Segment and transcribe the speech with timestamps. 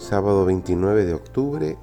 [0.00, 1.76] Sábado 29 de octubre.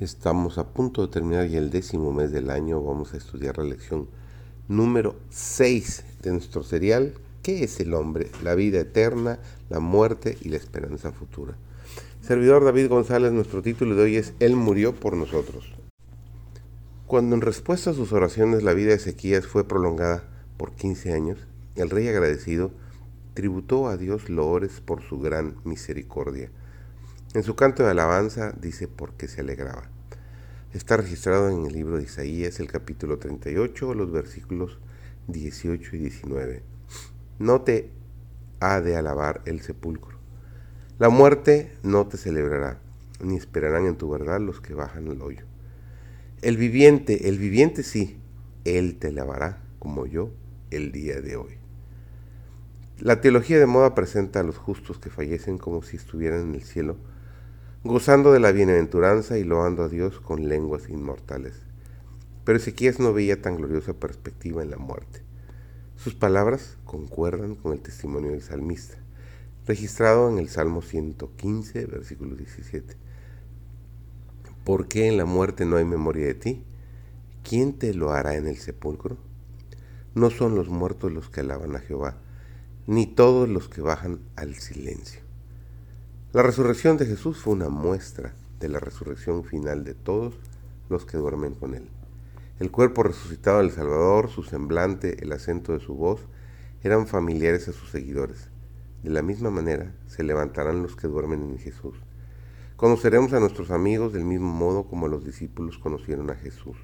[0.00, 2.82] Estamos a punto de terminar ya el décimo mes del año.
[2.82, 4.06] Vamos a estudiar la lección
[4.68, 7.14] número 6 de nuestro serial.
[7.42, 8.30] ¿Qué es el hombre?
[8.44, 11.56] La vida eterna, la muerte y la esperanza futura.
[12.20, 15.72] Servidor David González, nuestro título de hoy es Él murió por nosotros.
[17.06, 20.22] Cuando en respuesta a sus oraciones la vida de Ezequías fue prolongada
[20.58, 21.38] por 15 años,
[21.76, 22.70] el rey agradecido
[23.32, 26.50] tributó a Dios loores por su gran misericordia.
[27.34, 29.90] En su canto de alabanza dice por qué se alegraba.
[30.72, 34.78] Está registrado en el libro de Isaías, el capítulo 38, los versículos
[35.26, 36.62] 18 y 19.
[37.38, 37.90] No te
[38.60, 40.16] ha de alabar el sepulcro.
[40.98, 42.80] La muerte no te celebrará,
[43.20, 45.44] ni esperarán en tu verdad los que bajan al hoyo.
[46.40, 48.18] El viviente, el viviente sí,
[48.64, 50.30] Él te lavará como yo
[50.70, 51.58] el día de hoy.
[53.00, 56.62] La teología de moda presenta a los justos que fallecen como si estuvieran en el
[56.62, 56.96] cielo,
[57.84, 61.54] gozando de la bienaventuranza y loando a Dios con lenguas inmortales.
[62.44, 65.22] Pero Ezequías no veía tan gloriosa perspectiva en la muerte.
[65.96, 68.96] Sus palabras concuerdan con el testimonio del salmista,
[69.64, 72.96] registrado en el Salmo 115, versículo 17.
[74.64, 76.64] ¿Por qué en la muerte no hay memoria de ti?
[77.44, 79.18] ¿Quién te lo hará en el sepulcro?
[80.16, 82.16] No son los muertos los que alaban a Jehová,
[82.88, 85.27] ni todos los que bajan al silencio.
[86.38, 90.38] La resurrección de Jesús fue una muestra de la resurrección final de todos
[90.88, 91.90] los que duermen con Él.
[92.60, 96.20] El cuerpo resucitado del Salvador, su semblante, el acento de su voz,
[96.84, 98.50] eran familiares a sus seguidores.
[99.02, 101.96] De la misma manera se levantarán los que duermen en Jesús.
[102.76, 106.76] Conoceremos a nuestros amigos del mismo modo como los discípulos conocieron a Jesús.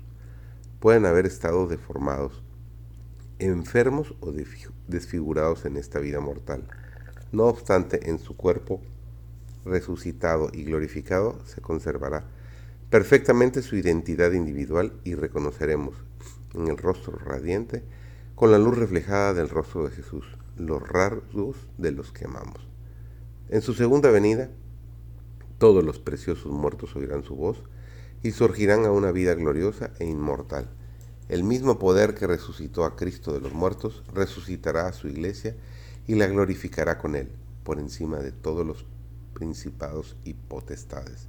[0.80, 2.42] Pueden haber estado deformados,
[3.38, 4.32] enfermos o
[4.88, 6.66] desfigurados en esta vida mortal.
[7.30, 8.80] No obstante, en su cuerpo
[9.64, 12.24] resucitado y glorificado se conservará
[12.90, 15.96] perfectamente su identidad individual y reconoceremos
[16.54, 17.82] en el rostro radiante,
[18.34, 20.24] con la luz reflejada del rostro de Jesús,
[20.56, 22.68] los rasgos de los que amamos.
[23.48, 24.48] En su segunda venida,
[25.58, 27.62] todos los preciosos muertos oirán su voz
[28.22, 30.70] y surgirán a una vida gloriosa e inmortal.
[31.28, 35.56] El mismo poder que resucitó a Cristo de los muertos resucitará a su iglesia
[36.06, 37.32] y la glorificará con él,
[37.64, 38.86] por encima de todos los
[39.34, 41.28] principados y potestades,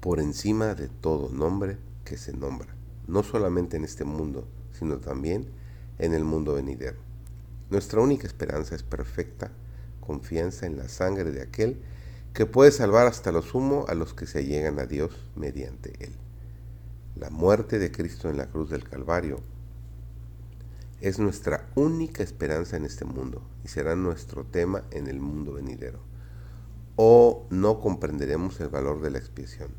[0.00, 2.74] por encima de todo nombre que se nombra,
[3.06, 5.46] no solamente en este mundo, sino también
[5.98, 6.98] en el mundo venidero.
[7.70, 9.50] Nuestra única esperanza es perfecta
[10.00, 11.80] confianza en la sangre de aquel
[12.34, 16.12] que puede salvar hasta lo sumo a los que se llegan a Dios mediante él.
[17.16, 19.40] La muerte de Cristo en la cruz del Calvario
[21.02, 26.00] es nuestra única esperanza en este mundo y será nuestro tema en el mundo venidero.
[26.96, 29.70] O no comprenderemos el valor de la expiación.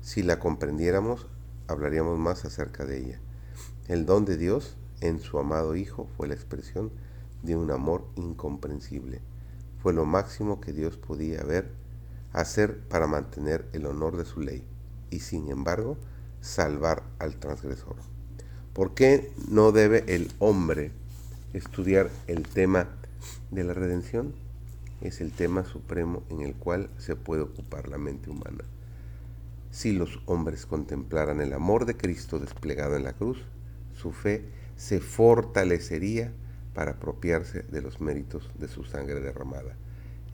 [0.00, 1.26] Si la comprendiéramos,
[1.66, 3.20] hablaríamos más acerca de ella.
[3.88, 6.92] El don de Dios en su amado Hijo fue la expresión
[7.42, 9.20] de un amor incomprensible
[9.82, 11.42] fue lo máximo que Dios podía
[12.32, 14.66] hacer para mantener el honor de su ley
[15.10, 15.96] y sin embargo
[16.40, 17.96] salvar al transgresor.
[18.72, 20.92] ¿Por qué no debe el hombre
[21.52, 22.88] estudiar el tema
[23.50, 24.32] de la redención?
[25.00, 28.64] Es el tema supremo en el cual se puede ocupar la mente humana.
[29.72, 33.38] Si los hombres contemplaran el amor de Cristo desplegado en la cruz,
[33.92, 34.44] su fe
[34.76, 36.32] se fortalecería
[36.72, 39.74] para apropiarse de los méritos de su sangre derramada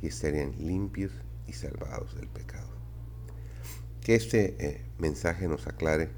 [0.02, 1.12] y estarían limpios
[1.46, 2.68] y salvados del pecado.
[4.02, 6.10] Que este eh, mensaje nos aclare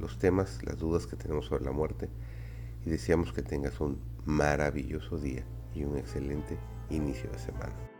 [0.00, 2.08] los temas, las dudas que tenemos sobre la muerte
[2.84, 6.58] y deseamos que tengas un maravilloso día y un excelente
[6.90, 7.99] inicio de semana.